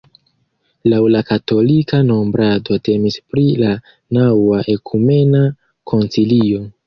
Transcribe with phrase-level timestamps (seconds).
[0.91, 3.75] Laŭ la katolika nombrado temis pri la
[4.19, 5.45] naŭa ekumena
[5.93, 6.65] koncilio.